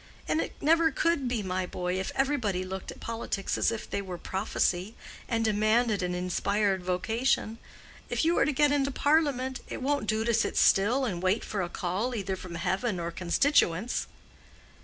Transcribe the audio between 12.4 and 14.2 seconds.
heaven or constituents."